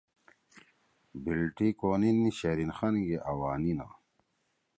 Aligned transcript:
بِلٹی 1.23 1.69
کونیِن 1.79 2.19
شیرین 2.37 2.71
خان 2.77 2.95
گے 3.05 3.17
آوانیِنا 3.31 3.87